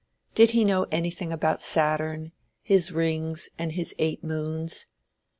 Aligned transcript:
Did 0.33 0.49
he 0.49 0.65
know 0.65 0.87
anything 0.91 1.31
about 1.31 1.61
Saturn, 1.61 2.31
his 2.63 2.91
rings 2.91 3.49
and 3.59 3.73
his 3.73 3.93
eight 3.99 4.23
moons? 4.23 4.87